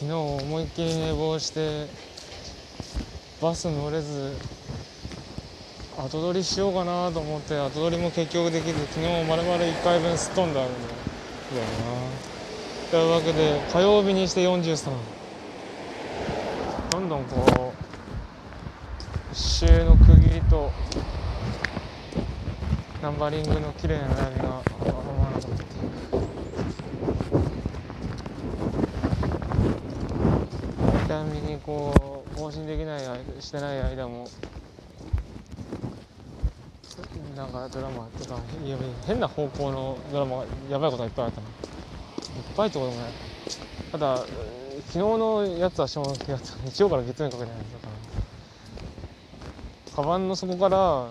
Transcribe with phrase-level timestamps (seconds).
[0.00, 1.86] 昨日思いっきり寝坊して
[3.42, 4.34] バス乗れず
[5.94, 10.78] 後取りしようかなと思って後取りも結局できず昨日丸々1回分すっ飛んだんだよな。
[12.90, 14.90] というわけで火曜日にして43
[16.92, 17.74] どんどんこ
[19.30, 20.72] う週の区切りと
[23.02, 24.60] ナンバリングの綺麗な悩みが合わ
[25.30, 25.70] なくなっていく
[31.08, 33.02] たびにこう更新できない
[33.40, 34.26] してない間も
[37.36, 41.54] なんかドラマとかいや変な方向のドラマがやばいことがいっぱいあったないっ
[42.56, 43.10] ぱいってこともない。
[43.92, 47.86] ただ昨日のやつは衝撃だった日曜から月曜にかけてないだか
[49.90, 51.10] らカバンの底から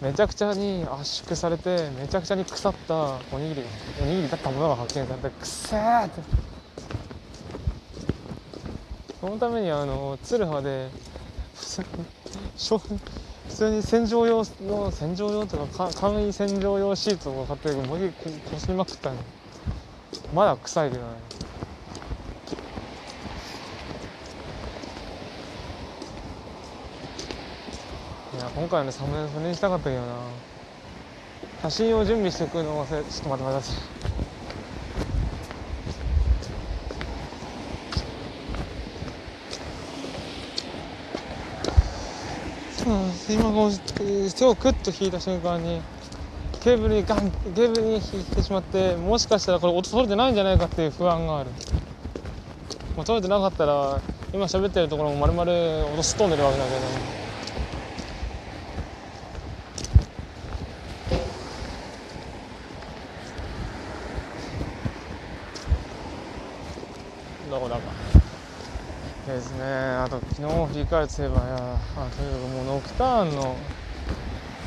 [0.00, 3.62] めちゃくちゃに圧縮されてめちゃくちゃに腐ったおにぎり
[4.00, 6.55] おにぎりだったものが発見されてくせーって。
[9.26, 10.88] そのためにあのツルハで
[11.56, 12.78] 普
[13.48, 19.16] 通に洗浄用の洗浄用とか簡易洗浄用シートを買って思いっきりこすりまくったの。
[20.32, 21.08] まだ臭いけどね。
[28.36, 30.06] いや今回のサムネそれにしたかったけどな。
[31.62, 34.05] 写真を準備しておくの忘れちょっと待って待って待って。
[43.28, 43.70] 今こう
[44.32, 45.80] 手をクッと引いた瞬間に
[46.62, 51.50] ケーブルにガンケーブルに引いてしまってもしかしたらこれ音取れてないんじゃないかっていう不安がある。
[52.96, 54.00] もう取れてなかったら
[54.32, 57.16] 今喋ってるところも丸々音すっ飛んでるわけだけど
[67.50, 67.82] どこだか
[69.26, 73.56] ですねあと昨日を振り返るとすればやあとにかくもうノクターンの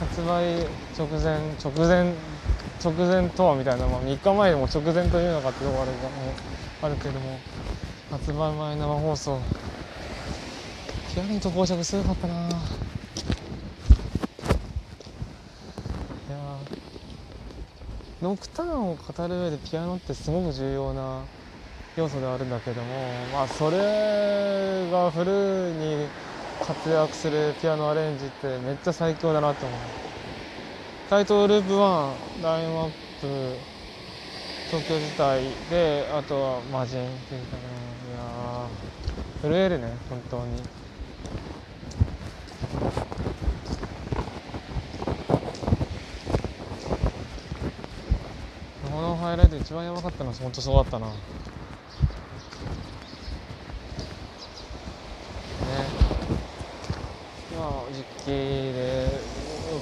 [0.00, 2.14] 発売直前直前
[2.82, 5.92] 直前とはみたいな、まあ、3日前でも直前というのかっていうのがある
[6.82, 7.38] あるけども
[8.10, 9.40] 発売前生放送
[11.14, 12.34] ピアノと到着すごかったな。
[12.34, 12.50] い
[16.30, 16.38] や
[18.20, 21.22] ノクターンを語る上でピアノってすごく重要な
[21.96, 22.88] 要素ではあるんだけども
[23.32, 23.78] まあそれ
[24.90, 26.06] がフルに
[26.64, 29.78] 活躍するピアノアレンジってめっちゃ最強だなって思う。
[31.08, 32.90] タイトルループ1ラインアッ
[33.20, 33.56] プ
[34.70, 37.62] 東京自体であとはマジンっていうかね
[38.10, 38.68] いや
[39.42, 40.62] 震えるね本当に。
[48.90, 51.12] このハイライト一番やばかったのは本当そうだったなね
[57.58, 59.06] まあ実機で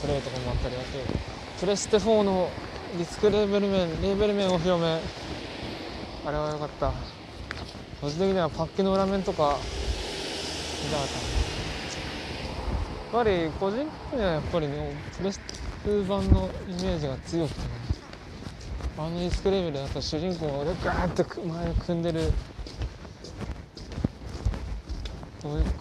[0.00, 0.84] プレイとかもあったりあと
[1.60, 2.50] プレステ4の
[2.96, 5.00] ディスクレーベル面レーベル面お披露目
[6.26, 6.92] あれは良かった。
[8.00, 9.56] 個人的にはパッケの裏面とか
[10.84, 11.08] 見たかっ
[13.10, 13.78] たやっぱり個人
[14.10, 15.40] 的にはやっぱりねプレス
[15.84, 17.66] テ版のイメージが強くてね
[18.96, 22.32] あのディスクレーベルだと主人公がガーッと前を組んでる。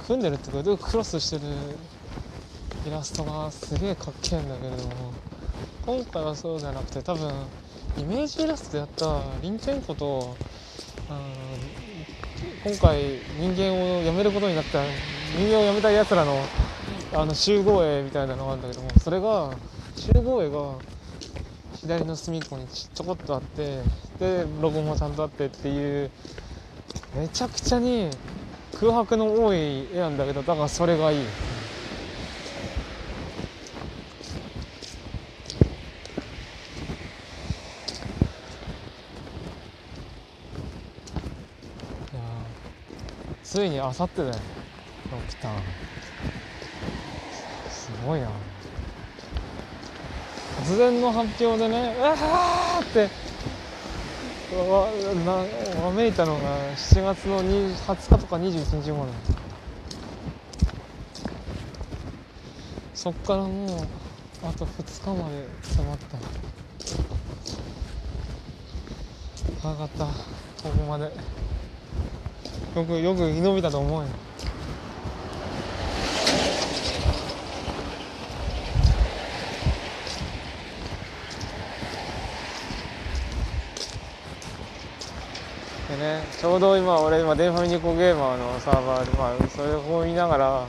[0.08, 1.42] 組んでるっていうかクロスしてる
[2.88, 5.14] イラストがすげえかっけえんだけれども
[5.86, 7.30] 今回はそうじゃなくて多分
[7.98, 10.38] イメージイラストでやったリンチェンコと、
[12.64, 14.84] 今回人間を辞めることになった
[15.36, 16.40] 人間を辞めたやつらの
[17.14, 19.52] あの集合絵みたいなのがあるんだけどもそれが
[19.98, 20.76] 集合絵が
[21.74, 23.82] 左の隅っこにちょこっとあって
[24.20, 26.12] でロゴもちゃんとあってっていう
[27.18, 28.10] めちゃくちゃに
[28.80, 31.57] 空白の多い絵なんだけどだからそれがいい。
[43.58, 44.36] ついにあさってだよ。
[45.30, 45.50] 起きた
[47.72, 48.30] すごいな。
[50.64, 53.10] 突然の発表でねうわーって。
[54.56, 54.92] わ
[55.26, 55.32] な
[55.84, 56.42] わめいたのが
[56.76, 59.08] 7月の20日とか21日頃
[62.94, 63.80] そっからもう
[64.44, 66.18] あと2日まで迫った。
[69.64, 70.06] 早かった。
[70.06, 70.12] こ
[70.62, 71.37] こまで。
[72.78, 74.08] よくよく生き延びたと思うよ。
[85.90, 90.68] でねちょうど今俺今デンファミニコゲーマーのサーバーでまあそれを見ながら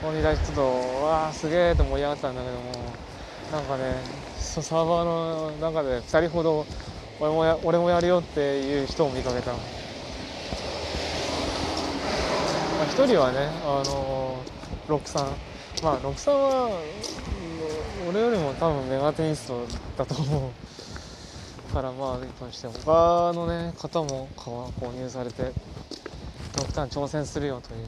[0.00, 2.94] ここに出しちょっわあすげえと盛り上がったんだけども
[3.50, 3.96] なんかね
[4.36, 6.64] サーバーの中で2人ほど
[7.18, 9.58] 俺もや俺もやるよっていう人を見かけた、ま
[12.84, 14.36] あ、1人はねあの
[14.88, 15.26] ロックさん
[15.82, 16.70] まあロックさんは
[18.08, 19.66] 俺よりも多分メガテニスト
[19.96, 20.52] だと思
[21.70, 25.48] うからまあ一般して他のね方も購入されてロ
[26.62, 27.86] ックターン挑戦するよという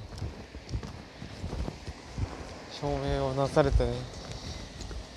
[2.72, 3.92] 証明をなされてね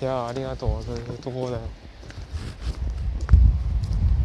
[0.02, 1.62] いやありがとうというところだよ。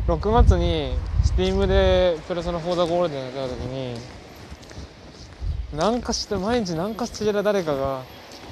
[0.07, 3.97] 6月に Steam で「ペルソナ4ザゴールデン」やった時に
[5.75, 8.03] 何かして毎日何かしら誰かが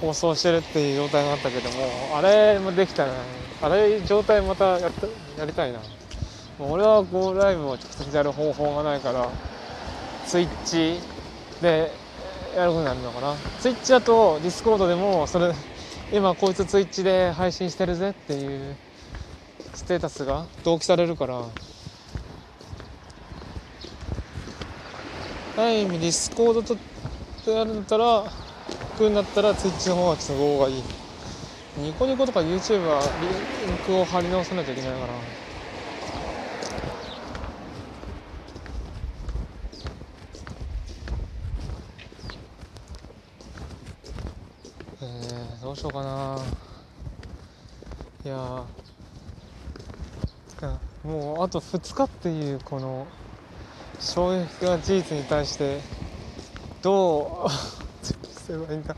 [0.02, 3.14] 放送してるっていう状態があったけどもあれもできたら
[3.62, 4.92] あれ状態またやっ
[5.38, 5.80] やりたいな。
[6.60, 9.28] もう俺はこうライブを直接やる方法がないから
[10.28, 11.00] Twitch
[11.62, 11.92] で
[12.56, 13.36] やることになるのかな。
[13.60, 15.54] Twitch だと Discord でもそれ
[16.12, 18.76] 今こいつ Twitch で配信してるぜっていう
[19.74, 21.42] ステータスが同期されるから。
[25.56, 26.76] ある意味 Discord と
[27.52, 28.24] やるんだったら
[28.98, 30.84] くんだったら Twitch の方が都合がいい。
[31.78, 33.02] ニコニコとか YouTube は
[33.68, 35.14] リンクを貼り直さないといけないから。
[45.02, 46.38] えー、どうしようかな。
[48.26, 48.64] いや
[51.04, 53.06] もうあと2日っていうこの
[54.00, 55.82] 衝撃が事実に対して
[56.84, 57.50] どう？
[58.06, 58.96] すればいいんだ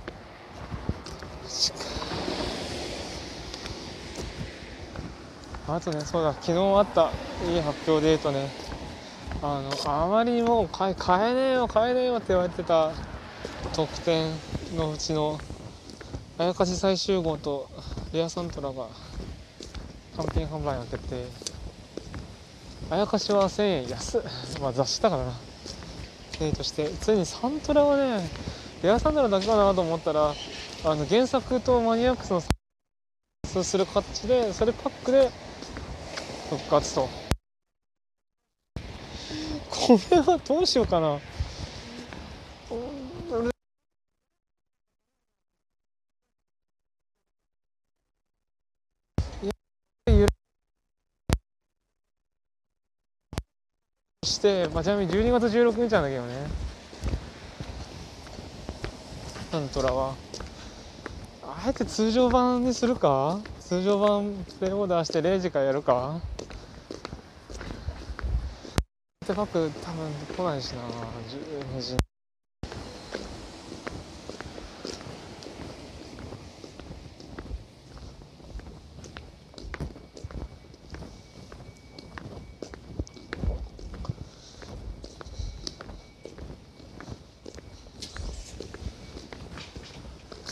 [5.68, 7.12] あとねそうだ昨日あった
[7.48, 8.50] いい発表で言うとね。
[9.42, 12.92] あのあまりにも買え買えねえよ買えねえよって言われてた
[13.74, 14.32] 特典
[14.76, 15.38] のうちの
[16.40, 17.70] あやかし最終号と
[18.14, 18.88] レアサントラが
[20.16, 21.26] 単品販売が決定。
[22.90, 24.24] あやかしは1000円安。
[24.60, 25.34] まあ雑誌だからな。
[26.40, 28.32] 例としてついにサントラはね
[28.84, 30.38] レアサントラだけかなと思ったら
[30.84, 32.42] あの原作とマニアックスの
[33.44, 35.32] そうする形でそれパックで
[36.50, 37.10] 復活と。
[39.70, 41.22] これはどうしようかな。
[54.26, 56.48] して、まあ、ちなみに12月16日なんだけどね。
[59.52, 60.16] サントラは。
[61.44, 63.40] あえて通常版にするか？
[63.60, 66.20] 通常版プレオーダーして0時からやるか？
[69.26, 70.82] ってパック多分来ないしな
[71.78, 72.05] 12時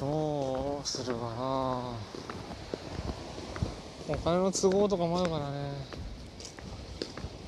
[0.03, 1.95] どうするかな。
[4.09, 5.71] お金の都合とかもあるからね。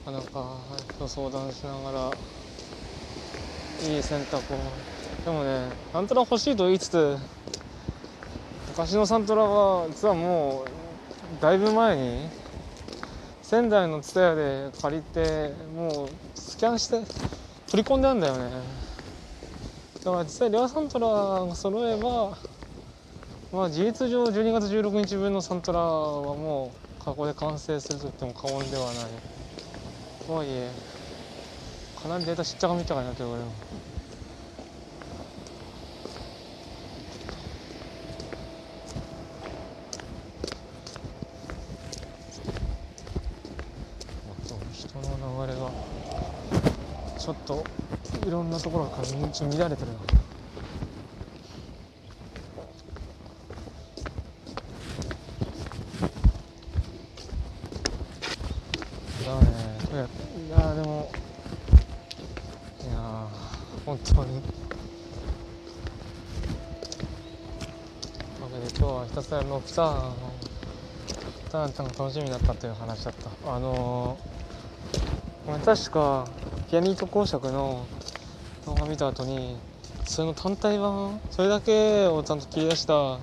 [0.05, 0.61] なかなか
[0.97, 2.11] と相談しながら
[3.89, 4.57] いい選択を。
[5.25, 7.17] でもねサントラ欲しいと言いつつ
[8.69, 12.29] 昔のサントラは実はもうだいぶ前に
[13.41, 17.01] 仙台の蔦屋で借りてもうスキャンして
[17.71, 18.84] 振り込んであるんだよね。
[20.05, 21.07] だから実際レアサントラ
[21.47, 22.37] が揃えば
[23.51, 26.71] まあ事実上12月16日分のサントラはも
[27.01, 29.05] う過去で完成すると言っても過言ではない。
[30.27, 30.69] とはいえ
[31.99, 33.29] かなりデータしっちゃかみっちゃかになってる。
[33.29, 33.47] からよ
[44.71, 45.71] 人の流れが
[47.17, 47.63] ちょっと
[48.27, 50.15] いろんなところから乱れてるな
[69.25, 70.13] さんのプターン
[71.51, 76.25] ターンちゃんが楽しみだったという話だったあのー、確か
[76.69, 77.85] ピアニート公爵の
[78.65, 79.57] 動画見た後に
[80.05, 83.19] それの単体版それだけをちゃんと切り出した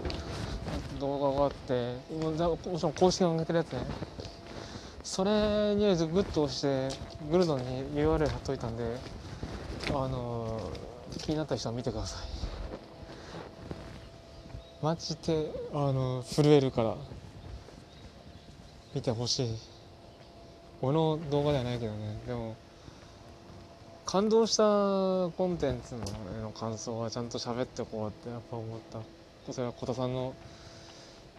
[1.01, 2.33] 動画があっても
[2.77, 3.81] ちろん公式が上げてるやつね。
[5.03, 6.89] それにグッと押して
[7.31, 7.65] グルドンに
[7.97, 8.85] URL 貼っといたんで
[9.89, 10.71] あの
[11.19, 12.27] 気になった人は見てください。
[14.81, 16.95] マジであの震えるから
[18.95, 19.49] 見てほしい。
[20.81, 22.17] 俺の動画ではないけどね。
[22.27, 22.55] でも
[24.13, 26.01] 感動したコンテンツの
[26.43, 28.99] の感想はちゃんと喋ってこうってやっぱ思った。
[29.51, 30.35] それは小田さんの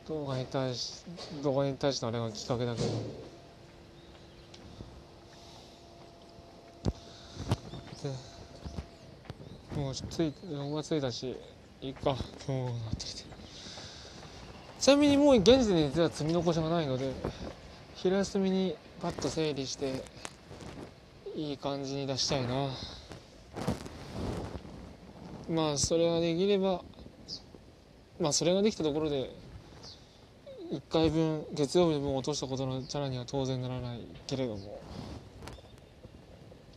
[0.07, 1.03] 動画に対し
[1.43, 2.87] 動画に対してのあれがきっかけだけど
[9.75, 11.37] でもうつい6月1日
[11.81, 12.15] いいか
[12.47, 13.23] 今日なってきて
[14.79, 17.13] ちなみにもう現時点では積み残しがないので
[17.93, 20.03] 昼休みにパッと整理して
[21.35, 22.69] いい感じに出したいな。
[25.49, 26.83] まあそれができれば
[28.19, 29.31] まあそれができたところで
[30.71, 34.79] 1回分月曜日の分落としたことのチャラには当然ならないけれども。